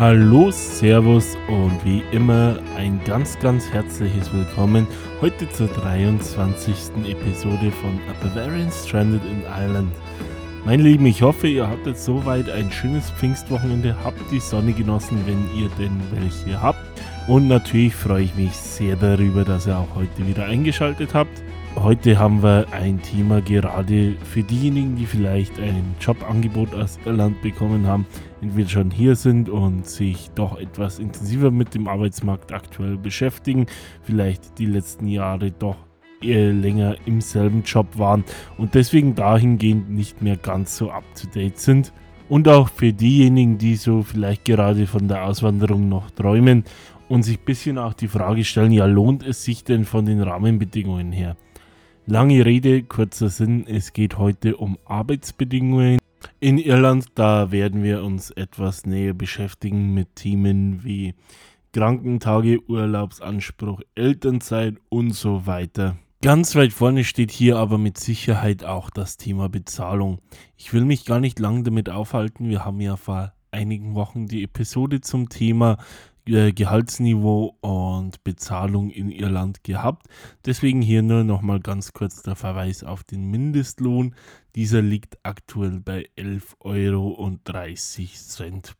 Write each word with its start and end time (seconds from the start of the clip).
Hallo, 0.00 0.50
Servus 0.50 1.36
und 1.46 1.84
wie 1.84 2.02
immer 2.10 2.58
ein 2.74 2.98
ganz, 3.04 3.38
ganz 3.38 3.70
herzliches 3.70 4.32
Willkommen 4.32 4.86
heute 5.20 5.46
zur 5.50 5.68
23. 5.68 7.04
Episode 7.06 7.70
von 7.70 8.00
A 8.08 8.14
Bavarian 8.22 8.72
Stranded 8.72 9.20
in 9.26 9.42
Ireland. 9.42 9.92
Mein 10.64 10.80
Lieben, 10.80 11.04
ich 11.04 11.20
hoffe, 11.20 11.48
ihr 11.48 11.68
hattet 11.68 11.98
soweit 11.98 12.48
ein 12.48 12.72
schönes 12.72 13.10
Pfingstwochenende, 13.10 13.94
habt 14.02 14.22
die 14.30 14.40
Sonne 14.40 14.72
genossen, 14.72 15.18
wenn 15.26 15.44
ihr 15.54 15.68
denn 15.78 16.00
welche 16.14 16.62
habt. 16.62 16.80
Und 17.28 17.48
natürlich 17.48 17.94
freue 17.94 18.22
ich 18.22 18.34
mich 18.36 18.52
sehr 18.52 18.96
darüber, 18.96 19.44
dass 19.44 19.66
ihr 19.66 19.76
auch 19.76 19.96
heute 19.96 20.26
wieder 20.26 20.46
eingeschaltet 20.46 21.12
habt. 21.12 21.42
Heute 21.76 22.18
haben 22.18 22.42
wir 22.42 22.66
ein 22.72 23.00
Thema 23.00 23.40
gerade 23.40 24.16
für 24.24 24.42
diejenigen, 24.42 24.96
die 24.96 25.06
vielleicht 25.06 25.58
ein 25.60 25.94
Jobangebot 26.00 26.74
aus 26.74 26.98
Irland 27.04 27.40
bekommen 27.42 27.86
haben, 27.86 28.06
entweder 28.42 28.68
schon 28.68 28.90
hier 28.90 29.14
sind 29.14 29.48
und 29.48 29.86
sich 29.86 30.30
doch 30.34 30.58
etwas 30.58 30.98
intensiver 30.98 31.50
mit 31.50 31.74
dem 31.74 31.86
Arbeitsmarkt 31.86 32.52
aktuell 32.52 32.96
beschäftigen, 32.96 33.66
vielleicht 34.02 34.58
die 34.58 34.66
letzten 34.66 35.06
Jahre 35.06 35.52
doch 35.52 35.76
eher 36.20 36.52
länger 36.52 36.96
im 37.06 37.20
selben 37.20 37.62
Job 37.62 37.86
waren 37.96 38.24
und 38.58 38.74
deswegen 38.74 39.14
dahingehend 39.14 39.90
nicht 39.90 40.20
mehr 40.22 40.36
ganz 40.36 40.76
so 40.76 40.90
up-to-date 40.90 41.58
sind. 41.58 41.92
Und 42.28 42.46
auch 42.46 42.68
für 42.68 42.92
diejenigen, 42.92 43.58
die 43.58 43.76
so 43.76 44.02
vielleicht 44.02 44.44
gerade 44.44 44.86
von 44.86 45.08
der 45.08 45.24
Auswanderung 45.24 45.88
noch 45.88 46.10
träumen 46.10 46.64
und 47.08 47.22
sich 47.22 47.38
ein 47.38 47.44
bisschen 47.44 47.78
auch 47.78 47.94
die 47.94 48.08
Frage 48.08 48.44
stellen, 48.44 48.72
ja, 48.72 48.86
lohnt 48.86 49.24
es 49.24 49.44
sich 49.44 49.64
denn 49.64 49.84
von 49.84 50.04
den 50.04 50.20
Rahmenbedingungen 50.20 51.10
her? 51.10 51.36
Lange 52.06 52.44
Rede, 52.44 52.82
kurzer 52.82 53.28
Sinn, 53.28 53.66
es 53.68 53.92
geht 53.92 54.18
heute 54.18 54.56
um 54.56 54.78
Arbeitsbedingungen 54.84 55.98
in 56.40 56.58
Irland. 56.58 57.06
Da 57.14 57.52
werden 57.52 57.82
wir 57.82 58.02
uns 58.02 58.30
etwas 58.30 58.86
näher 58.86 59.14
beschäftigen 59.14 59.94
mit 59.94 60.16
Themen 60.16 60.82
wie 60.82 61.14
Krankentage, 61.72 62.58
Urlaubsanspruch, 62.68 63.82
Elternzeit 63.94 64.76
und 64.88 65.12
so 65.12 65.46
weiter. 65.46 65.98
Ganz 66.22 66.56
weit 66.56 66.72
vorne 66.72 67.04
steht 67.04 67.30
hier 67.30 67.58
aber 67.58 67.78
mit 67.78 67.96
Sicherheit 67.96 68.64
auch 68.64 68.90
das 68.90 69.16
Thema 69.16 69.48
Bezahlung. 69.48 70.18
Ich 70.56 70.72
will 70.72 70.84
mich 70.84 71.04
gar 71.04 71.20
nicht 71.20 71.38
lang 71.38 71.64
damit 71.64 71.90
aufhalten. 71.90 72.48
Wir 72.48 72.64
haben 72.64 72.80
ja 72.80 72.96
vor 72.96 73.32
einigen 73.52 73.94
Wochen 73.94 74.26
die 74.26 74.42
Episode 74.42 75.00
zum 75.00 75.28
Thema 75.28 75.78
Gehaltsniveau 76.24 77.56
und 77.60 78.22
Bezahlung 78.24 78.90
in 78.90 79.10
Irland 79.10 79.64
gehabt. 79.64 80.06
Deswegen 80.44 80.82
hier 80.82 81.02
nur 81.02 81.24
noch 81.24 81.42
mal 81.42 81.60
ganz 81.60 81.92
kurz 81.92 82.22
der 82.22 82.36
Verweis 82.36 82.84
auf 82.84 83.04
den 83.04 83.30
Mindestlohn. 83.30 84.14
Dieser 84.54 84.82
liegt 84.82 85.18
aktuell 85.22 85.80
bei 85.80 86.08
11,30 86.16 86.60
Euro 86.60 87.40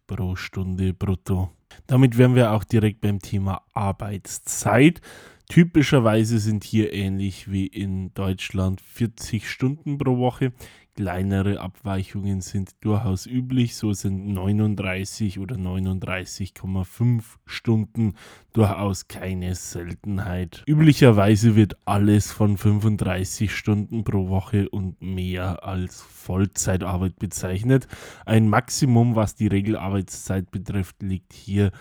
pro 0.06 0.36
Stunde 0.36 0.94
brutto. 0.94 1.50
Damit 1.86 2.18
wären 2.18 2.34
wir 2.34 2.52
auch 2.52 2.64
direkt 2.64 3.00
beim 3.00 3.20
Thema 3.20 3.62
Arbeitszeit. 3.72 5.00
Typischerweise 5.48 6.38
sind 6.38 6.62
hier 6.62 6.92
ähnlich 6.92 7.50
wie 7.50 7.66
in 7.66 8.14
Deutschland 8.14 8.80
40 8.80 9.50
Stunden 9.50 9.98
pro 9.98 10.18
Woche. 10.18 10.52
Kleinere 11.00 11.60
Abweichungen 11.60 12.42
sind 12.42 12.72
durchaus 12.82 13.24
üblich, 13.24 13.74
so 13.74 13.94
sind 13.94 14.34
39 14.34 15.38
oder 15.38 15.56
39,5 15.56 17.22
Stunden 17.46 18.16
durchaus 18.52 19.08
keine 19.08 19.54
Seltenheit. 19.54 20.62
Üblicherweise 20.66 21.56
wird 21.56 21.78
alles 21.86 22.30
von 22.32 22.58
35 22.58 23.50
Stunden 23.50 24.04
pro 24.04 24.28
Woche 24.28 24.68
und 24.68 25.00
mehr 25.00 25.64
als 25.64 26.02
Vollzeitarbeit 26.02 27.18
bezeichnet. 27.18 27.88
Ein 28.26 28.50
Maximum, 28.50 29.16
was 29.16 29.34
die 29.34 29.46
Regelarbeitszeit 29.46 30.50
betrifft, 30.50 31.02
liegt 31.02 31.32
hier 31.32 31.72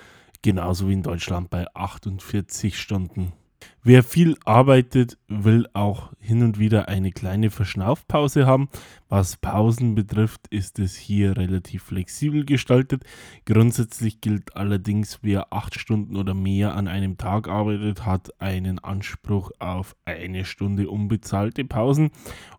genauso 0.41 0.87
wie 0.87 0.93
in 0.93 1.03
Deutschland 1.03 1.49
bei 1.49 1.65
48 1.73 2.79
Stunden. 2.79 3.33
Wer 3.81 4.03
viel 4.03 4.35
arbeitet, 4.45 5.17
will 5.27 5.67
auch 5.73 6.11
hin 6.19 6.43
und 6.43 6.59
wieder 6.59 6.89
eine 6.89 7.11
kleine 7.11 7.49
Verschnaufpause 7.49 8.45
haben. 8.45 8.69
Was 9.07 9.37
Pausen 9.37 9.95
betrifft, 9.95 10.47
ist 10.49 10.79
es 10.79 10.95
hier 10.95 11.37
relativ 11.37 11.83
flexibel 11.83 12.45
gestaltet. 12.45 13.03
Grundsätzlich 13.45 14.21
gilt 14.21 14.55
allerdings, 14.55 15.19
wer 15.21 15.53
acht 15.53 15.79
Stunden 15.79 16.17
oder 16.17 16.33
mehr 16.33 16.75
an 16.75 16.87
einem 16.87 17.17
Tag 17.17 17.47
arbeitet, 17.47 18.05
hat 18.05 18.39
einen 18.39 18.79
Anspruch 18.79 19.51
auf 19.59 19.95
eine 20.05 20.45
Stunde 20.45 20.89
unbezahlte 20.89 21.63
Pausen. 21.63 22.11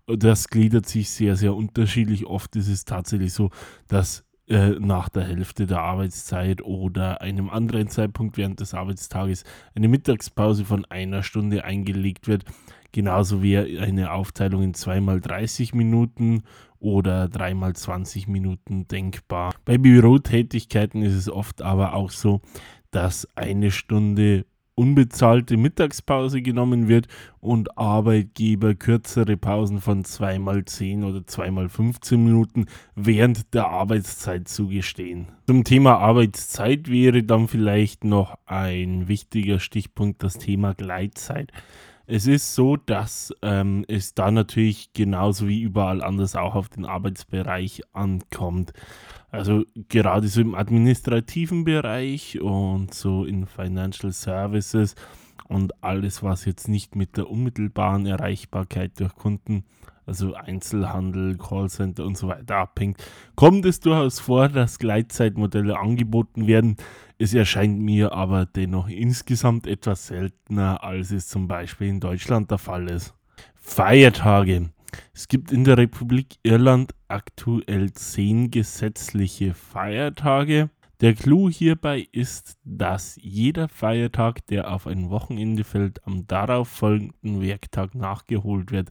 Das 0.06 0.48
gliedert 0.48 0.86
sich 0.86 1.10
sehr, 1.10 1.36
sehr 1.36 1.54
unterschiedlich. 1.54 2.26
Oft 2.26 2.56
ist 2.56 2.68
es 2.68 2.84
tatsächlich 2.84 3.32
so, 3.32 3.50
dass 3.88 4.24
äh, 4.50 4.70
nach 4.80 5.08
der 5.08 5.22
Hälfte 5.22 5.66
der 5.66 5.80
Arbeitszeit 5.80 6.60
oder 6.60 7.22
einem 7.22 7.48
anderen 7.48 7.88
Zeitpunkt 7.88 8.36
während 8.36 8.58
des 8.58 8.74
Arbeitstages 8.74 9.44
eine 9.76 9.86
Mittagspause 9.86 10.64
von 10.64 10.84
einer 10.86 11.22
Stunde 11.22 11.64
eingelegt 11.64 12.26
wird. 12.26 12.44
Genauso 12.92 13.42
wie 13.42 13.56
eine 13.56 14.12
Aufteilung 14.12 14.64
in 14.64 14.74
zweimal 14.74 15.20
30 15.20 15.72
Minuten 15.72 16.42
oder 16.80 17.28
dreimal 17.28 17.76
20 17.76 18.26
Minuten 18.26 18.88
denkbar. 18.88 19.54
Bei 19.64 19.78
Bürotätigkeiten 19.78 21.02
ist 21.02 21.14
es 21.14 21.30
oft 21.30 21.62
aber 21.62 21.94
auch 21.94 22.10
so, 22.10 22.40
dass 22.90 23.28
eine 23.36 23.70
Stunde 23.70 24.46
unbezahlte 24.74 25.56
Mittagspause 25.56 26.42
genommen 26.42 26.88
wird 26.88 27.06
und 27.40 27.76
Arbeitgeber 27.78 28.74
kürzere 28.74 29.36
Pausen 29.36 29.80
von 29.80 30.04
2x10 30.04 31.04
oder 31.04 31.18
2x15 31.20 32.16
Minuten 32.16 32.66
während 32.94 33.52
der 33.54 33.68
Arbeitszeit 33.68 34.48
zugestehen. 34.48 35.28
Zum 35.46 35.64
Thema 35.64 35.98
Arbeitszeit 35.98 36.88
wäre 36.88 37.22
dann 37.22 37.48
vielleicht 37.48 38.04
noch 38.04 38.38
ein 38.46 39.08
wichtiger 39.08 39.60
Stichpunkt 39.60 40.22
das 40.22 40.38
Thema 40.38 40.74
Gleitzeit. 40.74 41.52
Es 42.12 42.26
ist 42.26 42.56
so, 42.56 42.76
dass 42.76 43.32
ähm, 43.40 43.84
es 43.86 44.14
da 44.14 44.32
natürlich 44.32 44.92
genauso 44.94 45.46
wie 45.46 45.60
überall 45.60 46.02
anders 46.02 46.34
auch 46.34 46.56
auf 46.56 46.68
den 46.68 46.84
Arbeitsbereich 46.84 47.82
ankommt. 47.92 48.72
Also 49.30 49.64
gerade 49.88 50.28
so 50.28 50.40
im 50.40 50.54
administrativen 50.54 51.64
Bereich 51.64 52.40
und 52.40 52.92
so 52.92 53.24
in 53.24 53.46
Financial 53.46 54.12
Services 54.12 54.96
und 55.48 55.82
alles, 55.82 56.22
was 56.22 56.44
jetzt 56.44 56.68
nicht 56.68 56.96
mit 56.96 57.16
der 57.16 57.30
unmittelbaren 57.30 58.06
Erreichbarkeit 58.06 58.98
durch 58.98 59.14
Kunden, 59.14 59.64
also 60.06 60.34
Einzelhandel, 60.34 61.36
Callcenter 61.36 62.04
und 62.04 62.16
so 62.16 62.28
weiter 62.28 62.56
abhängt, 62.56 62.98
kommt 63.36 63.64
es 63.64 63.78
durchaus 63.78 64.18
vor, 64.18 64.48
dass 64.48 64.78
Gleitzeitmodelle 64.78 65.78
angeboten 65.78 66.48
werden. 66.48 66.76
Es 67.18 67.32
erscheint 67.34 67.80
mir 67.80 68.12
aber 68.12 68.46
dennoch 68.46 68.88
insgesamt 68.88 69.66
etwas 69.66 70.08
seltener, 70.08 70.82
als 70.82 71.12
es 71.12 71.28
zum 71.28 71.46
Beispiel 71.46 71.88
in 71.88 72.00
Deutschland 72.00 72.50
der 72.50 72.58
Fall 72.58 72.88
ist. 72.90 73.14
Feiertage. 73.56 74.70
Es 75.14 75.28
gibt 75.28 75.52
in 75.52 75.64
der 75.64 75.78
Republik 75.78 76.36
Irland 76.42 76.94
aktuell 77.08 77.92
zehn 77.92 78.50
gesetzliche 78.50 79.54
Feiertage. 79.54 80.70
Der 81.00 81.14
Clou 81.14 81.48
hierbei 81.48 82.06
ist, 82.12 82.58
dass 82.62 83.18
jeder 83.22 83.70
Feiertag, 83.70 84.46
der 84.48 84.70
auf 84.70 84.86
ein 84.86 85.08
Wochenende 85.08 85.64
fällt, 85.64 86.06
am 86.06 86.26
darauffolgenden 86.26 87.40
Werktag 87.40 87.94
nachgeholt 87.94 88.70
wird. 88.70 88.90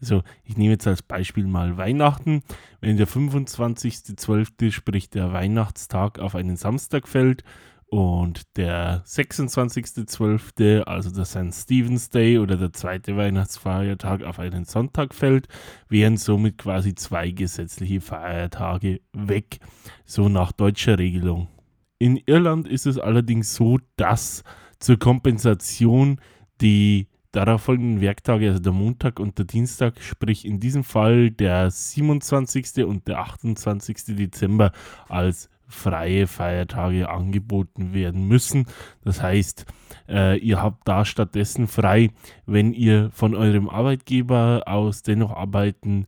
Also 0.00 0.22
ich 0.44 0.56
nehme 0.56 0.74
jetzt 0.74 0.86
als 0.86 1.02
Beispiel 1.02 1.48
mal 1.48 1.76
Weihnachten. 1.76 2.42
Wenn 2.80 2.96
der 2.96 3.08
25.12., 3.08 4.70
sprich 4.70 5.10
der 5.10 5.32
Weihnachtstag, 5.32 6.20
auf 6.20 6.36
einen 6.36 6.56
Samstag 6.56 7.08
fällt 7.08 7.42
und 7.90 8.42
der 8.56 9.02
26.12., 9.04 10.82
also 10.82 11.10
der 11.10 11.24
St. 11.24 11.54
Stephen's 11.54 12.10
Day 12.10 12.38
oder 12.38 12.56
der 12.56 12.72
zweite 12.72 13.16
Weihnachtsfeiertag 13.16 14.22
auf 14.24 14.38
einen 14.38 14.64
Sonntag 14.64 15.14
fällt, 15.14 15.48
wären 15.88 16.16
somit 16.16 16.58
quasi 16.58 16.94
zwei 16.94 17.30
gesetzliche 17.30 18.00
Feiertage 18.00 19.00
weg, 19.12 19.60
so 20.04 20.28
nach 20.28 20.52
deutscher 20.52 20.98
Regelung. 20.98 21.48
In 21.98 22.20
Irland 22.26 22.68
ist 22.68 22.86
es 22.86 22.98
allerdings 22.98 23.54
so, 23.54 23.78
dass 23.96 24.44
zur 24.78 24.98
Kompensation 24.98 26.20
die 26.60 27.08
darauf 27.32 27.62
folgenden 27.62 28.00
Werktage, 28.00 28.48
also 28.48 28.60
der 28.60 28.72
Montag 28.72 29.18
und 29.18 29.38
der 29.38 29.44
Dienstag, 29.46 30.00
sprich 30.00 30.44
in 30.44 30.60
diesem 30.60 30.84
Fall 30.84 31.30
der 31.30 31.70
27. 31.70 32.84
und 32.84 33.08
der 33.08 33.20
28. 33.20 34.16
Dezember 34.16 34.72
als 35.08 35.48
freie 35.68 36.26
Feiertage 36.26 37.08
angeboten 37.08 37.92
werden 37.92 38.26
müssen. 38.26 38.66
Das 39.04 39.22
heißt, 39.22 39.66
äh, 40.08 40.38
ihr 40.38 40.62
habt 40.62 40.88
da 40.88 41.04
stattdessen 41.04 41.68
frei, 41.68 42.10
wenn 42.46 42.72
ihr 42.72 43.10
von 43.10 43.34
eurem 43.34 43.68
Arbeitgeber 43.68 44.62
aus 44.66 45.02
dennoch 45.02 45.32
arbeiten 45.32 46.06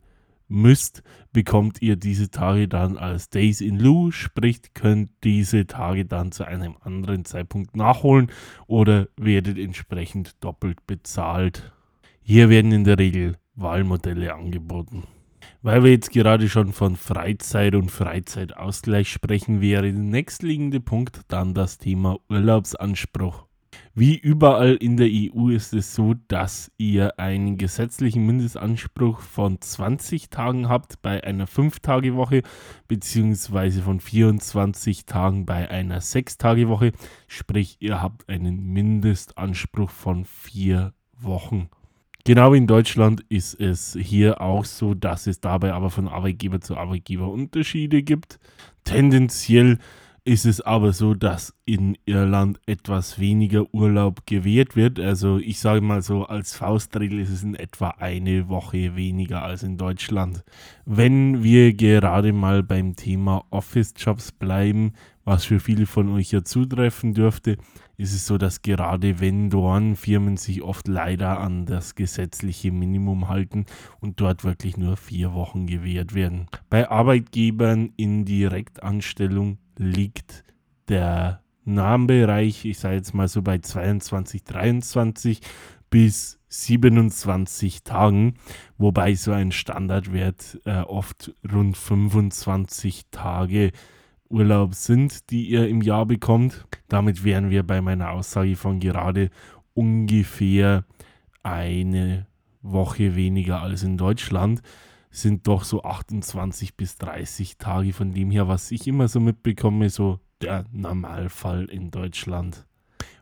müsst, 0.51 1.01
bekommt 1.31 1.81
ihr 1.81 1.95
diese 1.95 2.29
Tage 2.29 2.67
dann 2.67 2.97
als 2.97 3.29
Days 3.29 3.61
in 3.61 3.79
lieu, 3.79 4.11
sprich 4.11 4.73
könnt 4.73 5.09
diese 5.23 5.65
Tage 5.65 6.05
dann 6.05 6.31
zu 6.31 6.43
einem 6.43 6.75
anderen 6.81 7.23
Zeitpunkt 7.23 7.75
nachholen 7.75 8.29
oder 8.67 9.07
werdet 9.15 9.57
entsprechend 9.57 10.43
doppelt 10.43 10.85
bezahlt. 10.85 11.71
Hier 12.21 12.49
werden 12.49 12.71
in 12.71 12.83
der 12.83 12.99
Regel 12.99 13.37
Wahlmodelle 13.55 14.33
angeboten. 14.33 15.03
Weil 15.63 15.83
wir 15.83 15.91
jetzt 15.91 16.09
gerade 16.09 16.49
schon 16.49 16.73
von 16.73 16.95
Freizeit 16.95 17.75
und 17.75 17.91
Freizeitausgleich 17.91 19.11
sprechen, 19.11 19.61
wäre 19.61 19.83
der 19.83 19.93
nächstliegende 19.93 20.79
Punkt 20.79 21.21
dann 21.27 21.53
das 21.53 21.77
Thema 21.77 22.17
Urlaubsanspruch. 22.29 23.45
Wie 23.93 24.17
überall 24.17 24.73
in 24.73 24.97
der 24.97 25.07
EU 25.07 25.49
ist 25.49 25.73
es 25.73 25.93
so, 25.93 26.15
dass 26.29 26.71
ihr 26.79 27.19
einen 27.19 27.57
gesetzlichen 27.57 28.25
Mindestanspruch 28.25 29.19
von 29.19 29.61
20 29.61 30.31
Tagen 30.31 30.67
habt 30.67 30.99
bei 31.03 31.23
einer 31.23 31.47
5-Tage-Woche 31.47 32.41
beziehungsweise 32.87 33.83
von 33.83 33.99
24 33.99 35.05
Tagen 35.05 35.45
bei 35.45 35.69
einer 35.69 36.01
6-Tage-Woche. 36.01 36.91
Sprich, 37.27 37.77
ihr 37.81 38.01
habt 38.01 38.27
einen 38.29 38.65
Mindestanspruch 38.73 39.91
von 39.91 40.25
4 40.25 40.93
Wochen. 41.19 41.69
Genau 42.23 42.53
in 42.53 42.67
Deutschland 42.67 43.21
ist 43.29 43.59
es 43.59 43.97
hier 43.99 44.41
auch 44.41 44.65
so, 44.65 44.93
dass 44.93 45.25
es 45.25 45.41
dabei 45.41 45.73
aber 45.73 45.89
von 45.89 46.07
Arbeitgeber 46.07 46.61
zu 46.61 46.77
Arbeitgeber 46.77 47.27
Unterschiede 47.29 48.03
gibt. 48.03 48.39
Tendenziell 48.83 49.79
ist 50.23 50.45
es 50.45 50.61
aber 50.61 50.93
so, 50.93 51.15
dass 51.15 51.55
in 51.65 51.97
Irland 52.05 52.59
etwas 52.67 53.17
weniger 53.17 53.73
Urlaub 53.73 54.27
gewährt 54.27 54.75
wird. 54.75 54.99
Also 54.99 55.39
ich 55.39 55.59
sage 55.59 55.81
mal 55.81 56.03
so, 56.03 56.25
als 56.25 56.55
Faustregel 56.55 57.19
ist 57.19 57.31
es 57.31 57.41
in 57.41 57.55
etwa 57.55 57.89
eine 57.97 58.47
Woche 58.47 58.95
weniger 58.95 59.41
als 59.41 59.63
in 59.63 59.77
Deutschland. 59.77 60.43
Wenn 60.85 61.43
wir 61.43 61.73
gerade 61.73 62.33
mal 62.33 62.61
beim 62.61 62.95
Thema 62.95 63.45
Office-Jobs 63.49 64.33
bleiben, 64.33 64.93
was 65.23 65.45
für 65.45 65.59
viele 65.59 65.87
von 65.87 66.09
euch 66.09 66.31
ja 66.31 66.43
zutreffen 66.43 67.15
dürfte, 67.15 67.57
ist 68.01 68.13
es 68.13 68.25
so, 68.25 68.37
dass 68.37 68.63
gerade 68.63 69.19
Vendoren-Firmen 69.19 70.35
sich 70.35 70.63
oft 70.63 70.87
leider 70.87 71.39
an 71.39 71.65
das 71.65 71.95
gesetzliche 71.95 72.71
Minimum 72.71 73.29
halten 73.29 73.65
und 73.99 74.19
dort 74.19 74.43
wirklich 74.43 74.75
nur 74.75 74.97
vier 74.97 75.33
Wochen 75.33 75.67
gewährt 75.67 76.15
werden. 76.15 76.47
Bei 76.69 76.89
Arbeitgebern 76.89 77.93
in 77.97 78.25
Direktanstellung 78.25 79.59
liegt 79.77 80.43
der 80.89 81.41
Namenbereich, 81.63 82.65
ich 82.65 82.79
sage 82.79 82.95
jetzt 82.95 83.13
mal 83.13 83.27
so 83.27 83.43
bei 83.43 83.59
22, 83.59 84.43
23 84.43 85.41
bis 85.91 86.39
27 86.47 87.83
Tagen, 87.83 88.35
wobei 88.77 89.13
so 89.13 89.31
ein 89.31 89.51
Standardwert 89.51 90.59
äh, 90.65 90.81
oft 90.81 91.35
rund 91.49 91.77
25 91.77 93.03
Tage 93.11 93.71
Urlaub 94.31 94.75
sind, 94.75 95.29
die 95.29 95.49
ihr 95.49 95.67
im 95.67 95.81
Jahr 95.81 96.05
bekommt. 96.05 96.65
Damit 96.87 97.23
wären 97.23 97.49
wir 97.49 97.63
bei 97.63 97.81
meiner 97.81 98.11
Aussage 98.11 98.55
von 98.55 98.79
gerade 98.79 99.29
ungefähr 99.73 100.85
eine 101.43 102.27
Woche 102.61 103.15
weniger 103.15 103.61
als 103.61 103.83
in 103.83 103.97
Deutschland 103.97 104.61
sind 105.11 105.47
doch 105.47 105.65
so 105.65 105.83
28 105.83 106.75
bis 106.75 106.97
30 106.97 107.57
Tage 107.57 107.93
von 107.93 108.13
dem 108.13 108.31
her, 108.31 108.47
was 108.47 108.71
ich 108.71 108.87
immer 108.87 109.07
so 109.09 109.19
mitbekomme, 109.19 109.89
so 109.89 110.19
der 110.41 110.65
Normalfall 110.71 111.65
in 111.65 111.91
Deutschland. 111.91 112.65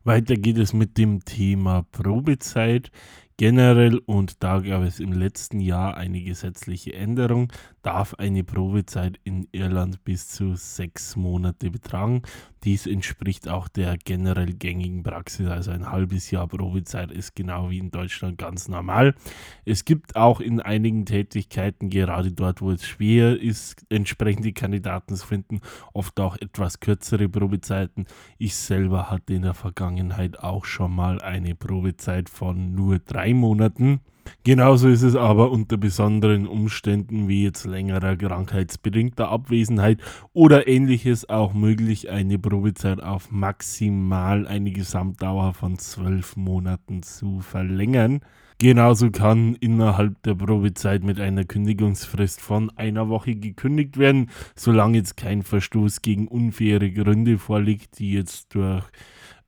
Weiter 0.03 0.35
geht 0.35 0.57
es 0.57 0.71
mit 0.71 0.97
dem 0.97 1.25
Thema 1.25 1.83
Probezeit 1.91 2.91
generell 3.39 3.99
und 3.99 4.43
da 4.43 4.59
gab 4.59 4.83
es 4.83 4.99
im 4.99 5.13
letzten 5.13 5.61
Jahr 5.61 5.95
eine 5.95 6.21
gesetzliche 6.21 6.93
Änderung, 6.93 7.49
darf 7.83 8.13
eine 8.15 8.43
Probezeit 8.43 9.17
in 9.23 9.47
Irland 9.53 10.03
bis 10.03 10.27
zu 10.27 10.55
sechs 10.55 11.15
Monate 11.15 11.71
betragen. 11.71 12.23
Dies 12.65 12.85
entspricht 12.85 13.47
auch 13.47 13.69
der 13.69 13.95
generell 13.97 14.53
gängigen 14.53 15.03
Praxis, 15.03 15.47
also 15.47 15.71
ein 15.71 15.89
halbes 15.89 16.29
Jahr 16.29 16.49
Probezeit 16.49 17.09
ist 17.11 17.33
genau 17.33 17.69
wie 17.69 17.77
in 17.77 17.91
Deutschland 17.91 18.37
ganz 18.37 18.67
normal. 18.67 19.15
Es 19.63 19.85
gibt 19.85 20.17
auch 20.17 20.41
in 20.41 20.59
einigen 20.59 21.05
Tätigkeiten, 21.05 21.89
gerade 21.89 22.33
dort, 22.33 22.61
wo 22.61 22.71
es 22.71 22.85
schwer 22.85 23.39
ist, 23.39 23.85
entsprechende 23.87 24.51
Kandidaten 24.51 25.15
zu 25.15 25.25
finden, 25.25 25.61
oft 25.93 26.19
auch 26.19 26.35
etwas 26.35 26.81
kürzere 26.81 27.29
Probezeiten. 27.29 28.05
Ich 28.37 28.55
selber 28.55 29.09
hatte 29.09 29.35
in 29.35 29.43
der 29.43 29.53
Vergangenheit 29.53 30.39
auch 30.39 30.65
schon 30.65 30.93
mal 30.93 31.21
eine 31.21 31.55
Probezeit 31.55 32.27
von 32.27 32.75
nur 32.75 32.99
drei 32.99 33.28
Monaten. 33.33 34.01
Genauso 34.43 34.87
ist 34.87 35.01
es 35.01 35.15
aber 35.15 35.51
unter 35.51 35.77
besonderen 35.77 36.47
Umständen 36.47 37.27
wie 37.27 37.43
jetzt 37.43 37.65
längerer 37.65 38.15
krankheitsbedingter 38.15 39.29
Abwesenheit 39.29 39.99
oder 40.33 40.67
ähnliches 40.67 41.29
auch 41.29 41.53
möglich, 41.53 42.09
eine 42.09 42.39
Probezeit 42.39 43.01
auf 43.01 43.31
maximal 43.31 44.47
eine 44.47 44.71
Gesamtdauer 44.71 45.53
von 45.53 45.77
zwölf 45.77 46.35
Monaten 46.35 47.03
zu 47.03 47.39
verlängern. 47.39 48.21
Genauso 48.61 49.09
kann 49.09 49.55
innerhalb 49.55 50.21
der 50.23 50.35
Probezeit 50.35 51.01
mit 51.01 51.17
einer 51.19 51.45
Kündigungsfrist 51.45 52.41
von 52.41 52.69
einer 52.75 53.07
Woche 53.07 53.35
gekündigt 53.35 53.97
werden, 53.97 54.29
solange 54.53 54.97
jetzt 54.97 55.15
kein 55.15 55.43
Verstoß 55.43 56.01
gegen 56.01 56.27
unfaire 56.27 56.91
Gründe 56.91 57.37
vorliegt, 57.37 57.99
die 57.99 58.11
jetzt 58.11 58.53
durch 58.55 58.83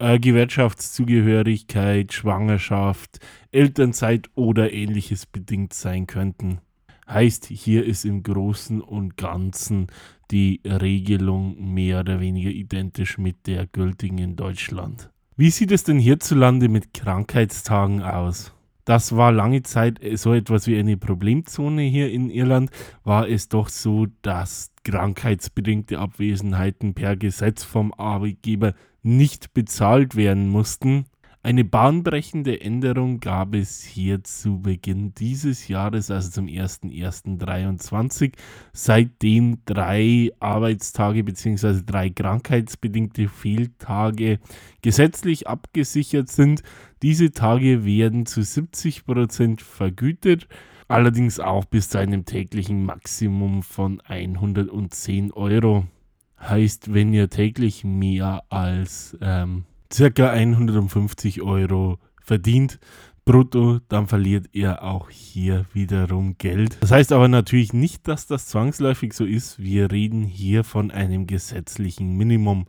äh, 0.01 0.19
Gewerkschaftszugehörigkeit, 0.19 2.12
Schwangerschaft, 2.12 3.19
Elternzeit 3.51 4.30
oder 4.36 4.74
ähnliches 4.74 5.27
bedingt 5.27 5.74
sein 5.74 6.07
könnten. 6.07 6.59
Heißt, 7.07 7.45
hier 7.45 7.86
ist 7.86 8.03
im 8.06 8.24
Großen 8.24 8.81
und 8.81 9.15
Ganzen 9.18 9.88
die 10.31 10.62
Regelung 10.65 11.74
mehr 11.74 12.00
oder 12.00 12.19
weniger 12.19 12.50
identisch 12.50 13.18
mit 13.18 13.48
der 13.48 13.68
gültigen 13.68 14.18
in 14.18 14.36
Deutschland. 14.36 15.12
Wie 15.36 15.50
sieht 15.50 15.71
es 15.71 15.83
denn 15.83 16.00
hierzulande 16.00 16.68
mit 16.68 16.94
Krankheitstagen 16.94 18.01
aus? 18.01 18.54
Das 18.86 19.15
war 19.15 19.31
lange 19.31 19.62
Zeit 19.62 20.00
so 20.15 20.33
etwas 20.33 20.65
wie 20.68 20.77
eine 20.80 20.97
Problemzone 20.97 21.83
hier 21.83 22.12
in 22.12 22.30
Irland, 22.30 22.71
war 23.04 23.30
es 23.30 23.47
doch 23.50 23.69
so, 23.69 24.07
dass 24.24 24.71
krankheitsbedingte 24.83 26.00
Abwesenheiten 26.00 26.95
per 26.95 27.15
Gesetz 27.15 27.63
vom 27.63 27.94
Arbeitgeber 27.94 28.74
nicht 29.03 29.53
bezahlt 29.53 30.15
werden 30.15 30.50
mussten. 30.50 31.06
Eine 31.44 31.65
bahnbrechende 31.65 32.62
Änderung 32.62 33.19
gab 33.19 33.56
es 33.56 33.81
hier 33.81 34.24
zu 34.24 34.59
Beginn 34.62 35.15
dieses 35.15 35.68
Jahres, 35.68 36.12
also 36.12 36.30
zum 36.30 36.45
01.01.2023, 36.45 38.33
seitdem 38.74 39.57
drei 39.65 40.30
Arbeitstage 40.39 41.24
bzw. 41.24 41.81
drei 41.83 42.12
krankheitsbedingte 42.12 43.27
Fehltage 43.27 44.38
gesetzlich 44.83 45.47
abgesichert 45.47 46.30
sind. 46.30 46.62
Diese 47.01 47.31
Tage 47.31 47.86
werden 47.86 48.27
zu 48.27 48.44
70 48.44 49.06
Prozent 49.06 49.64
vergütet, 49.64 50.47
allerdings 50.87 51.40
auch 51.40 51.66
bis 51.66 51.90
zu 51.90 51.97
einem 51.97 52.26
täglichen 52.26 52.85
Maximum 52.85 53.64
von 53.64 53.99
110 54.02 55.31
Euro. 55.31 55.87
Heißt, 56.42 56.94
wenn 56.94 57.14
ihr 57.14 57.30
täglich 57.30 57.83
mehr 57.83 58.44
als 58.50 59.18
ähm, 59.21 59.66
circa 59.94 60.31
150 60.31 61.42
Euro 61.42 62.00
verdient, 62.24 62.80
brutto, 63.26 63.80
dann 63.88 64.07
verliert 64.07 64.48
ihr 64.52 64.81
auch 64.83 65.10
hier 65.10 65.66
wiederum 65.74 66.38
Geld. 66.38 66.78
Das 66.81 66.92
heißt 66.92 67.12
aber 67.12 67.28
natürlich 67.28 67.74
nicht, 67.74 68.07
dass 68.07 68.26
das 68.28 68.48
zwangsläufig 68.48 69.14
so 69.14 69.26
ist. 69.26 69.60
Wir 69.60 69.92
reden 69.92 70.24
hier 70.24 70.64
von 70.64 70.92
einem 70.92 71.28
gesetzlichen 71.28 72.18
Minimum. 72.18 72.66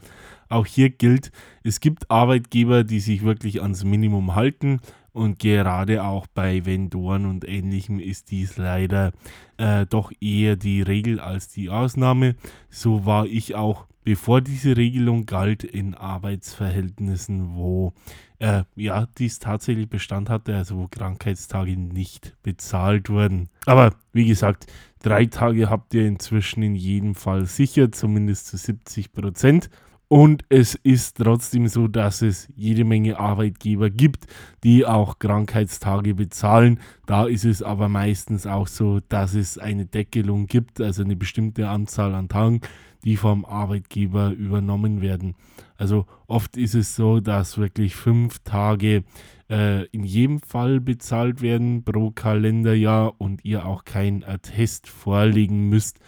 Auch 0.48 0.66
hier 0.66 0.90
gilt, 0.90 1.32
es 1.64 1.80
gibt 1.80 2.10
Arbeitgeber, 2.10 2.84
die 2.84 3.00
sich 3.00 3.22
wirklich 3.22 3.62
ans 3.62 3.84
Minimum 3.84 4.34
halten 4.34 4.80
und 5.12 5.38
gerade 5.38 6.04
auch 6.04 6.26
bei 6.26 6.64
Vendoren 6.64 7.26
und 7.26 7.46
ähnlichem 7.46 8.00
ist 8.00 8.30
dies 8.30 8.56
leider 8.56 9.12
äh, 9.58 9.86
doch 9.86 10.10
eher 10.20 10.56
die 10.56 10.82
Regel 10.82 11.20
als 11.20 11.48
die 11.48 11.68
Ausnahme. 11.68 12.34
So 12.70 13.04
war 13.04 13.26
ich 13.26 13.54
auch, 13.54 13.86
bevor 14.04 14.40
diese 14.40 14.76
Regelung 14.76 15.26
galt, 15.26 15.64
in 15.64 15.94
Arbeitsverhältnissen, 15.94 17.54
wo 17.54 17.92
äh, 18.38 18.64
ja 18.74 19.06
dies 19.18 19.38
tatsächlich 19.38 19.88
Bestand 19.88 20.30
hatte, 20.30 20.56
also 20.56 20.78
wo 20.78 20.88
Krankheitstage 20.88 21.76
nicht 21.76 22.34
bezahlt 22.42 23.10
wurden. 23.10 23.50
Aber 23.66 23.94
wie 24.12 24.26
gesagt, 24.26 24.66
drei 25.02 25.26
Tage 25.26 25.68
habt 25.68 25.92
ihr 25.94 26.06
inzwischen 26.06 26.62
in 26.62 26.74
jedem 26.74 27.14
Fall 27.14 27.46
sicher, 27.46 27.92
zumindest 27.92 28.46
zu 28.46 28.56
70 28.56 29.12
Prozent. 29.12 29.70
Und 30.12 30.44
es 30.50 30.74
ist 30.74 31.16
trotzdem 31.16 31.68
so, 31.68 31.88
dass 31.88 32.20
es 32.20 32.46
jede 32.54 32.84
Menge 32.84 33.18
Arbeitgeber 33.18 33.88
gibt, 33.88 34.26
die 34.62 34.84
auch 34.84 35.18
Krankheitstage 35.18 36.14
bezahlen. 36.14 36.80
Da 37.06 37.24
ist 37.24 37.46
es 37.46 37.62
aber 37.62 37.88
meistens 37.88 38.46
auch 38.46 38.66
so, 38.66 39.00
dass 39.08 39.32
es 39.32 39.56
eine 39.56 39.86
Deckelung 39.86 40.48
gibt, 40.48 40.82
also 40.82 41.02
eine 41.02 41.16
bestimmte 41.16 41.70
Anzahl 41.70 42.14
an 42.14 42.28
Tagen, 42.28 42.60
die 43.06 43.16
vom 43.16 43.46
Arbeitgeber 43.46 44.32
übernommen 44.32 45.00
werden. 45.00 45.34
Also 45.78 46.04
oft 46.26 46.58
ist 46.58 46.74
es 46.74 46.94
so, 46.94 47.20
dass 47.20 47.56
wirklich 47.56 47.96
fünf 47.96 48.40
Tage 48.40 49.04
äh, 49.48 49.86
in 49.92 50.04
jedem 50.04 50.40
Fall 50.40 50.80
bezahlt 50.80 51.40
werden 51.40 51.84
pro 51.84 52.10
Kalenderjahr 52.10 53.18
und 53.18 53.46
ihr 53.46 53.64
auch 53.64 53.86
kein 53.86 54.24
Attest 54.24 54.90
vorlegen 54.90 55.70
müsst 55.70 56.00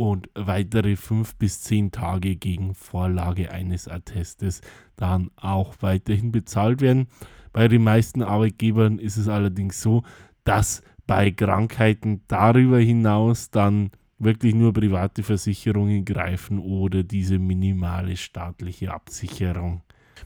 und 0.00 0.30
weitere 0.34 0.96
fünf 0.96 1.36
bis 1.36 1.60
zehn 1.60 1.92
Tage 1.92 2.36
gegen 2.36 2.74
Vorlage 2.74 3.52
eines 3.52 3.86
Attestes 3.86 4.62
dann 4.96 5.30
auch 5.36 5.74
weiterhin 5.80 6.32
bezahlt 6.32 6.80
werden. 6.80 7.08
Bei 7.52 7.68
den 7.68 7.84
meisten 7.84 8.22
Arbeitgebern 8.22 8.98
ist 8.98 9.18
es 9.18 9.28
allerdings 9.28 9.82
so, 9.82 10.02
dass 10.44 10.82
bei 11.06 11.30
Krankheiten 11.30 12.22
darüber 12.28 12.78
hinaus 12.78 13.50
dann 13.50 13.90
wirklich 14.18 14.54
nur 14.54 14.72
private 14.72 15.22
Versicherungen 15.22 16.06
greifen 16.06 16.60
oder 16.60 17.02
diese 17.02 17.38
minimale 17.38 18.16
staatliche 18.16 18.94
Absicherung. 18.94 19.82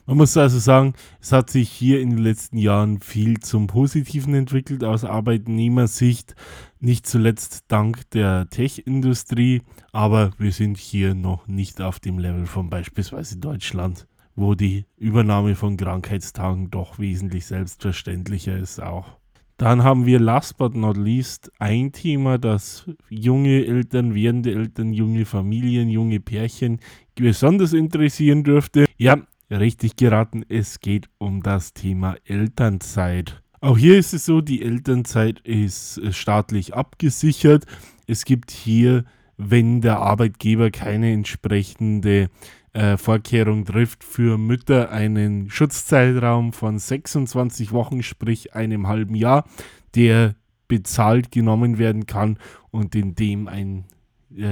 Man 0.06 0.16
muss 0.16 0.36
also 0.36 0.58
sagen, 0.58 0.94
es 1.20 1.32
hat 1.32 1.50
sich 1.50 1.70
hier 1.70 2.00
in 2.00 2.10
den 2.10 2.18
letzten 2.18 2.58
Jahren 2.58 3.00
viel 3.00 3.40
zum 3.40 3.66
Positiven 3.66 4.34
entwickelt 4.34 4.84
aus 4.84 5.04
Arbeitnehmersicht, 5.04 6.34
nicht 6.80 7.06
zuletzt 7.06 7.64
dank 7.68 8.10
der 8.10 8.48
Tech-Industrie, 8.50 9.62
aber 9.92 10.32
wir 10.38 10.52
sind 10.52 10.78
hier 10.78 11.14
noch 11.14 11.46
nicht 11.46 11.80
auf 11.80 12.00
dem 12.00 12.18
Level 12.18 12.46
von 12.46 12.70
beispielsweise 12.70 13.38
Deutschland, 13.38 14.06
wo 14.36 14.54
die 14.54 14.84
Übernahme 14.96 15.54
von 15.54 15.76
Krankheitstagen 15.76 16.70
doch 16.70 16.98
wesentlich 16.98 17.46
selbstverständlicher 17.46 18.56
ist 18.56 18.82
auch. 18.82 19.18
Dann 19.56 19.84
haben 19.84 20.04
wir 20.04 20.18
last 20.18 20.56
but 20.56 20.74
not 20.74 20.96
least 20.96 21.52
ein 21.60 21.92
Thema, 21.92 22.38
das 22.38 22.90
junge 23.08 23.64
Eltern, 23.64 24.14
werdende 24.14 24.52
Eltern, 24.52 24.92
junge 24.92 25.24
Familien, 25.24 25.88
junge 25.88 26.18
Pärchen 26.18 26.80
besonders 27.14 27.72
interessieren 27.72 28.42
dürfte. 28.42 28.86
Ja, 28.96 29.18
richtig 29.50 29.96
geraten, 29.96 30.44
es 30.48 30.80
geht 30.80 31.08
um 31.18 31.42
das 31.42 31.72
Thema 31.72 32.16
Elternzeit. 32.24 33.42
Auch 33.60 33.78
hier 33.78 33.98
ist 33.98 34.12
es 34.12 34.26
so, 34.26 34.40
die 34.40 34.62
Elternzeit 34.62 35.40
ist 35.40 35.98
äh, 35.98 36.12
staatlich 36.12 36.74
abgesichert. 36.74 37.64
Es 38.06 38.24
gibt 38.24 38.50
hier, 38.50 39.04
wenn 39.36 39.80
der 39.80 40.00
Arbeitgeber 40.00 40.70
keine 40.70 41.12
entsprechende 41.12 42.28
äh, 42.74 42.96
Vorkehrung 42.96 43.64
trifft, 43.64 44.04
für 44.04 44.36
Mütter 44.36 44.90
einen 44.90 45.48
Schutzzeitraum 45.48 46.52
von 46.52 46.78
26 46.78 47.72
Wochen, 47.72 48.02
sprich 48.02 48.54
einem 48.54 48.86
halben 48.86 49.14
Jahr, 49.14 49.48
der 49.94 50.34
bezahlt 50.68 51.30
genommen 51.30 51.78
werden 51.78 52.06
kann 52.06 52.38
und 52.70 52.94
in 52.94 53.14
dem 53.14 53.48
ein 53.48 53.84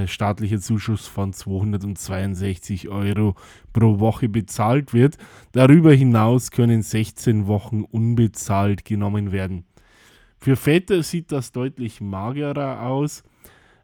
staatlicher 0.07 0.61
Zuschuss 0.61 1.07
von 1.07 1.33
262 1.33 2.89
Euro 2.89 3.35
pro 3.73 4.01
Woche 4.01 4.29
bezahlt 4.29 4.95
wird. 4.95 5.19
Darüber 5.53 5.93
hinaus 5.93 6.51
können 6.51 6.83
16 6.83 7.47
Wochen 7.47 7.83
unbezahlt 7.83 8.85
genommen 8.85 9.33
werden. 9.33 9.65
Für 10.39 10.57
Väter 10.57 11.03
sieht 11.03 11.31
das 11.31 11.53
deutlich 11.53 12.01
magerer 12.01 12.83
aus. 12.83 13.23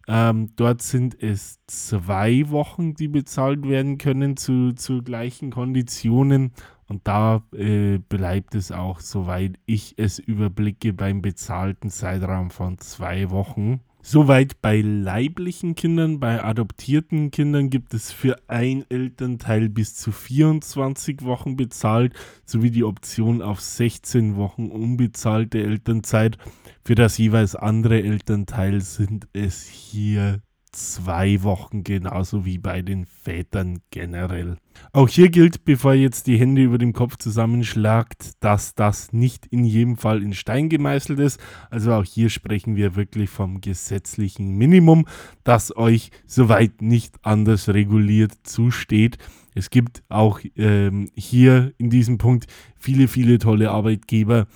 Ähm, 0.09 0.50
dort 0.57 0.81
sind 0.81 1.23
es 1.23 1.61
zwei 1.67 2.49
Wochen, 2.49 2.95
die 2.95 3.09
bezahlt 3.09 3.69
werden 3.69 3.99
können 3.99 4.38
zu, 4.38 4.73
zu 4.73 5.02
gleichen 5.02 5.50
Konditionen. 5.50 6.52
Und 6.88 7.07
da 7.07 7.43
äh, 7.52 7.99
bleibt 7.99 8.55
es 8.55 8.73
auch, 8.73 9.00
soweit 9.00 9.59
ich 9.67 9.95
es 9.99 10.19
überblicke, 10.19 10.95
beim 10.95 11.21
bezahlten 11.21 11.90
Zeitraum 11.90 12.50
von 12.50 12.78
zwei 12.78 13.31
Wochen. 13.31 13.81
Soweit 14.00 14.62
bei 14.62 14.81
leiblichen 14.81 15.75
Kindern, 15.75 16.21
bei 16.21 16.43
adoptierten 16.43 17.31
Kindern 17.31 17.69
gibt 17.69 17.95
es 17.95 18.12
für 18.12 18.37
ein 18.47 18.85
Elternteil 18.88 19.69
bis 19.69 19.97
zu 19.97 20.12
24 20.12 21.25
Wochen 21.25 21.57
bezahlt, 21.57 22.14
sowie 22.45 22.71
die 22.71 22.85
Option 22.85 23.43
auf 23.43 23.61
16 23.61 24.37
Wochen 24.37 24.71
unbezahlte 24.71 25.59
Elternzeit. 25.59 26.38
Für 26.85 26.95
das 26.95 27.19
jeweils 27.19 27.55
andere 27.57 28.02
Elternteil 28.02 28.81
sind 28.81 29.28
es 29.33 29.67
hier 29.67 30.40
zwei 30.73 31.43
Wochen, 31.43 31.85
genauso 31.85 32.45
wie 32.45 32.59
bei 32.59 32.83
den 32.83 33.07
Vätern 33.07 33.81
generell. 33.91 34.57
Auch 34.93 35.09
hier 35.09 35.29
gilt, 35.29 35.65
bevor 35.65 35.95
ihr 35.95 36.03
jetzt 36.03 36.27
die 36.27 36.39
Hände 36.39 36.63
über 36.63 36.79
dem 36.79 36.93
Kopf 36.93 37.17
zusammenschlagt, 37.17 38.33
dass 38.41 38.75
das 38.75 39.13
nicht 39.13 39.47
in 39.47 39.65
jedem 39.65 39.97
Fall 39.97 40.23
in 40.23 40.35
Stein 40.35 40.69
gemeißelt 40.69 41.19
ist. 41.19 41.41
Also 41.71 41.93
auch 41.93 42.05
hier 42.05 42.31
sprechen 42.31 42.77
wir 42.77 42.97
wirklich 42.97 43.31
vom 43.31 43.61
gesetzlichen 43.61 44.57
Minimum, 44.57 45.07
das 45.45 45.77
euch 45.77 46.11
soweit 46.27 46.81
nicht 46.81 47.17
anders 47.23 47.69
reguliert 47.69 48.33
zusteht. 48.45 49.19
Es 49.55 49.71
gibt 49.71 50.05
auch 50.09 50.41
ähm, 50.57 51.11
hier 51.17 51.73
in 51.79 51.91
diesem 51.91 52.19
Punkt 52.19 52.47
viele, 52.77 53.09
viele 53.09 53.39
tolle 53.39 53.71
Arbeitgeber, 53.71 54.47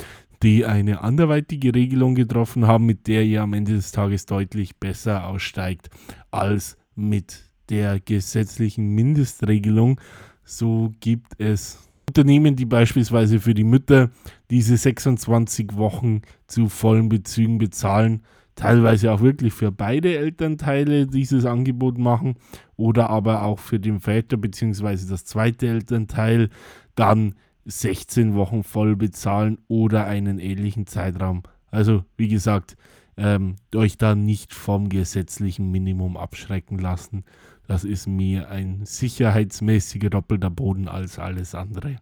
die 0.42 0.66
eine 0.66 1.02
anderweitige 1.02 1.74
Regelung 1.74 2.14
getroffen 2.14 2.66
haben, 2.66 2.86
mit 2.86 3.06
der 3.06 3.22
ihr 3.24 3.42
am 3.42 3.54
Ende 3.54 3.72
des 3.72 3.92
Tages 3.92 4.26
deutlich 4.26 4.76
besser 4.76 5.26
aussteigt 5.26 5.90
als 6.30 6.76
mit 6.94 7.44
der 7.68 8.00
gesetzlichen 8.00 8.88
Mindestregelung. 8.94 10.00
So 10.44 10.92
gibt 11.00 11.38
es 11.38 11.78
Unternehmen, 12.08 12.56
die 12.56 12.66
beispielsweise 12.66 13.40
für 13.40 13.54
die 13.54 13.64
Mütter 13.64 14.10
diese 14.50 14.76
26 14.76 15.76
Wochen 15.76 16.22
zu 16.46 16.68
vollen 16.68 17.08
Bezügen 17.08 17.58
bezahlen, 17.58 18.22
teilweise 18.56 19.12
auch 19.12 19.20
wirklich 19.20 19.54
für 19.54 19.70
beide 19.70 20.18
Elternteile 20.18 21.06
dieses 21.06 21.46
Angebot 21.46 21.98
machen 21.98 22.34
oder 22.76 23.08
aber 23.08 23.44
auch 23.44 23.60
für 23.60 23.80
den 23.80 24.00
Väter 24.00 24.36
bzw. 24.36 25.08
das 25.08 25.24
zweite 25.24 25.68
Elternteil 25.68 26.50
dann 26.96 27.34
16 27.64 28.34
Wochen 28.34 28.64
voll 28.64 28.96
bezahlen 28.96 29.58
oder 29.68 30.06
einen 30.06 30.38
ähnlichen 30.38 30.86
Zeitraum. 30.86 31.42
Also 31.70 32.04
wie 32.16 32.28
gesagt, 32.28 32.76
ähm, 33.16 33.56
euch 33.74 33.98
da 33.98 34.14
nicht 34.14 34.54
vom 34.54 34.88
gesetzlichen 34.88 35.70
Minimum 35.70 36.16
abschrecken 36.16 36.78
lassen. 36.78 37.24
Das 37.66 37.84
ist 37.84 38.06
mir 38.06 38.48
ein 38.48 38.80
sicherheitsmäßiger 38.84 40.10
doppelter 40.10 40.50
Boden 40.50 40.88
als 40.88 41.18
alles 41.18 41.54
andere. 41.54 41.96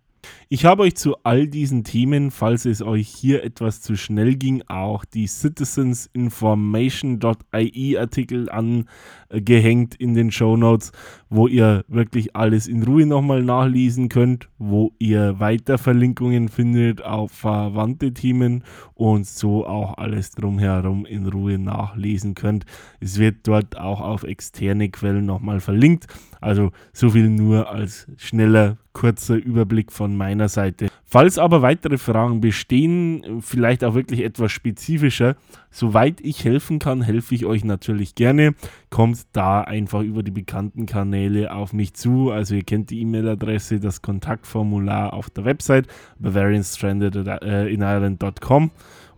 Ich 0.49 0.65
habe 0.65 0.83
euch 0.83 0.97
zu 0.97 1.17
all 1.23 1.47
diesen 1.47 1.85
Themen, 1.85 2.31
falls 2.31 2.65
es 2.65 2.83
euch 2.83 3.09
hier 3.09 3.45
etwas 3.45 3.81
zu 3.81 3.97
schnell 3.97 4.37
ging, 4.37 4.63
auch 4.67 5.05
die 5.05 5.27
citizensinformation.ie 5.27 7.99
Artikel 7.99 8.49
angehängt 8.51 9.95
in 9.95 10.15
den 10.15 10.31
Show 10.31 10.57
Notes, 10.57 10.93
wo 11.31 11.47
ihr 11.47 11.85
wirklich 11.87 12.35
alles 12.35 12.67
in 12.67 12.83
Ruhe 12.83 13.07
nochmal 13.07 13.43
nachlesen 13.43 14.09
könnt, 14.09 14.49
wo 14.59 14.93
ihr 14.99 15.39
weiter 15.39 15.79
Verlinkungen 15.79 16.49
findet 16.49 17.05
auf 17.05 17.31
verwandte 17.31 18.13
Themen 18.13 18.65
und 18.95 19.27
so 19.27 19.65
auch 19.65 19.97
alles 19.97 20.33
drumherum 20.33 21.07
in 21.07 21.27
Ruhe 21.27 21.59
nachlesen 21.59 22.35
könnt. 22.35 22.67
Es 22.99 23.19
wird 23.19 23.47
dort 23.47 23.79
auch 23.79 24.01
auf 24.01 24.25
externe 24.25 24.91
Quellen 24.91 25.25
nochmal 25.25 25.61
verlinkt. 25.61 26.09
Also 26.41 26.73
so 26.93 27.11
viel 27.11 27.31
nur 27.31 27.71
als 27.71 28.09
schneller, 28.17 28.77
kurzer 28.93 29.37
Überblick 29.37 29.93
von 29.93 30.17
meiner 30.17 30.49
Seite. 30.49 30.89
Falls 31.13 31.39
aber 31.39 31.61
weitere 31.61 31.99
Fragen 31.99 32.41
bestehen, 32.41 33.41
vielleicht 33.41 33.83
auch 33.83 33.95
wirklich 33.95 34.23
etwas 34.23 34.53
spezifischer, 34.53 35.35
soweit 35.69 36.21
ich 36.21 36.45
helfen 36.45 36.79
kann, 36.79 37.03
helfe 37.03 37.35
ich 37.35 37.47
euch 37.47 37.65
natürlich 37.65 38.15
gerne. 38.15 38.55
Kommt 38.91 39.27
da 39.33 39.61
einfach 39.61 40.03
über 40.03 40.23
die 40.23 40.31
bekannten 40.31 40.87
Kanäle 40.87 41.53
auf 41.53 41.73
mich 41.73 41.95
zu. 41.95 42.31
Also 42.31 42.55
ihr 42.55 42.63
kennt 42.63 42.91
die 42.91 43.01
E-Mail-Adresse, 43.01 43.81
das 43.81 44.03
Kontaktformular 44.03 45.13
auf 45.13 45.31
der 45.31 45.45
Website 45.45 45.89
bavarianstrandedireland.com 46.21 48.71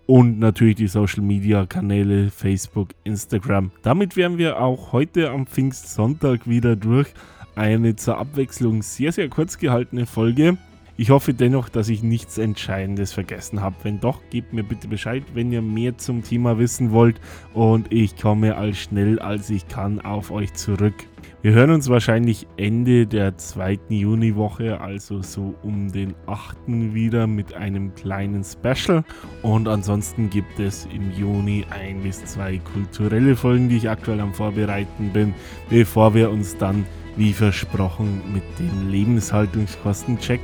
und 0.06 0.38
natürlich 0.38 0.76
die 0.76 0.88
Social 0.88 1.22
Media 1.22 1.66
Kanäle 1.66 2.30
Facebook, 2.30 2.88
Instagram. 3.04 3.70
Damit 3.82 4.16
wären 4.16 4.38
wir 4.38 4.62
auch 4.62 4.92
heute 4.92 5.30
am 5.30 5.46
Pfingstsonntag 5.46 6.48
wieder 6.48 6.74
durch. 6.74 7.08
Eine 7.54 7.96
zur 7.96 8.16
Abwechslung 8.16 8.80
sehr, 8.80 9.12
sehr 9.12 9.28
kurz 9.28 9.58
gehaltene 9.58 10.06
Folge. 10.06 10.56
Ich 11.02 11.10
hoffe 11.10 11.34
dennoch, 11.34 11.68
dass 11.68 11.88
ich 11.88 12.04
nichts 12.04 12.38
Entscheidendes 12.38 13.12
vergessen 13.12 13.60
habe. 13.60 13.74
Wenn 13.82 13.98
doch, 13.98 14.20
gebt 14.30 14.52
mir 14.52 14.62
bitte 14.62 14.86
Bescheid, 14.86 15.24
wenn 15.34 15.50
ihr 15.50 15.60
mehr 15.60 15.98
zum 15.98 16.22
Thema 16.22 16.60
wissen 16.60 16.92
wollt 16.92 17.20
und 17.54 17.92
ich 17.92 18.16
komme 18.16 18.54
als 18.56 18.78
schnell 18.78 19.18
als 19.18 19.50
ich 19.50 19.66
kann 19.66 20.00
auf 20.00 20.30
euch 20.30 20.54
zurück. 20.54 20.94
Wir 21.42 21.54
hören 21.54 21.72
uns 21.72 21.88
wahrscheinlich 21.88 22.46
Ende 22.56 23.08
der 23.08 23.36
zweiten 23.36 23.94
Juniwoche, 23.94 24.80
also 24.80 25.22
so 25.22 25.56
um 25.64 25.90
den 25.90 26.14
8. 26.26 26.56
wieder 26.68 27.26
mit 27.26 27.52
einem 27.52 27.92
kleinen 27.96 28.44
Special. 28.44 29.02
Und 29.42 29.66
ansonsten 29.66 30.30
gibt 30.30 30.60
es 30.60 30.86
im 30.94 31.10
Juni 31.18 31.66
ein 31.70 32.04
bis 32.04 32.24
zwei 32.26 32.58
kulturelle 32.58 33.34
Folgen, 33.34 33.68
die 33.68 33.78
ich 33.78 33.90
aktuell 33.90 34.20
am 34.20 34.32
Vorbereiten 34.32 35.10
bin, 35.12 35.34
bevor 35.68 36.14
wir 36.14 36.30
uns 36.30 36.56
dann, 36.58 36.86
wie 37.16 37.32
versprochen, 37.32 38.20
mit 38.32 38.42
dem 38.58 38.90
Lebenshaltungskostencheck 38.90 40.40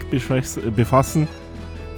befassen. 0.75 1.29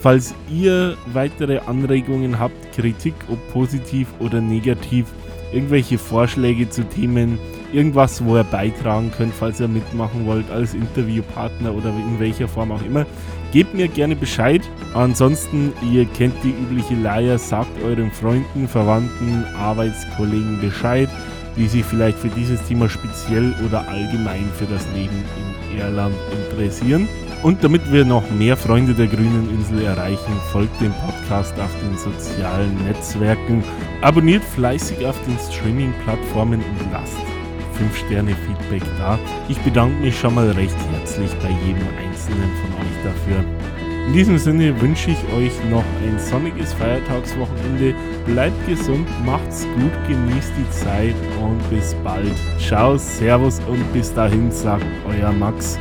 Falls 0.00 0.34
ihr 0.50 0.96
weitere 1.12 1.58
Anregungen 1.58 2.38
habt, 2.38 2.72
Kritik, 2.72 3.14
ob 3.30 3.38
positiv 3.52 4.08
oder 4.18 4.40
negativ, 4.40 5.06
irgendwelche 5.52 5.98
Vorschläge 5.98 6.70
zu 6.70 6.84
Themen, 6.84 7.38
irgendwas, 7.72 8.24
wo 8.24 8.36
ihr 8.36 8.44
beitragen 8.44 9.12
könnt, 9.16 9.34
falls 9.34 9.60
ihr 9.60 9.68
mitmachen 9.68 10.26
wollt 10.26 10.50
als 10.50 10.74
Interviewpartner 10.74 11.74
oder 11.74 11.90
in 11.90 12.18
welcher 12.18 12.48
Form 12.48 12.72
auch 12.72 12.82
immer. 12.82 13.04
Gebt 13.52 13.74
mir 13.74 13.88
gerne 13.88 14.14
Bescheid. 14.16 14.62
Ansonsten, 14.94 15.72
ihr 15.92 16.06
kennt 16.06 16.34
die 16.44 16.50
übliche 16.50 16.94
Leier, 16.94 17.36
sagt 17.36 17.82
euren 17.82 18.12
Freunden, 18.12 18.68
Verwandten, 18.68 19.44
Arbeitskollegen 19.58 20.60
Bescheid, 20.60 21.08
die 21.60 21.68
sich 21.68 21.84
vielleicht 21.84 22.18
für 22.18 22.30
dieses 22.30 22.62
Thema 22.64 22.88
speziell 22.88 23.54
oder 23.66 23.86
allgemein 23.86 24.48
für 24.56 24.64
das 24.64 24.86
Leben 24.94 25.22
in 25.70 25.78
Irland 25.78 26.14
interessieren. 26.32 27.06
Und 27.42 27.62
damit 27.62 27.92
wir 27.92 28.06
noch 28.06 28.28
mehr 28.30 28.56
Freunde 28.56 28.94
der 28.94 29.06
grünen 29.06 29.48
Insel 29.50 29.84
erreichen, 29.84 30.32
folgt 30.52 30.80
dem 30.80 30.92
Podcast 30.92 31.54
auf 31.60 31.70
den 31.82 31.98
sozialen 31.98 32.74
Netzwerken, 32.86 33.62
abonniert 34.00 34.42
fleißig 34.42 35.04
auf 35.04 35.16
den 35.26 35.36
Streaming-Plattformen 35.38 36.60
und 36.60 36.92
lasst 36.92 37.16
5-Sterne-Feedback 37.78 38.82
da. 38.98 39.18
Ich 39.48 39.58
bedanke 39.58 40.02
mich 40.02 40.18
schon 40.18 40.34
mal 40.34 40.50
recht 40.52 40.76
herzlich 40.92 41.30
bei 41.42 41.50
jedem 41.66 41.86
einzelnen 41.98 42.50
von 42.62 42.72
euch 42.80 43.04
dafür. 43.04 43.44
In 44.06 44.14
diesem 44.14 44.38
Sinne 44.38 44.78
wünsche 44.80 45.10
ich 45.10 45.32
euch 45.34 45.52
noch 45.70 45.84
ein 46.02 46.18
sonniges 46.18 46.72
Feiertagswochenende. 46.74 47.94
Bleibt 48.26 48.66
gesund, 48.66 49.08
macht's 49.24 49.66
gut, 49.74 49.92
genießt 50.08 50.52
die 50.58 50.70
Zeit 50.70 51.14
und 51.42 51.58
bis 51.70 51.94
bald. 52.04 52.32
Ciao, 52.58 52.96
Servus 52.96 53.60
und 53.68 53.92
bis 53.92 54.12
dahin 54.12 54.50
sagt 54.52 54.84
euer 55.08 55.32
Max. 55.32 55.78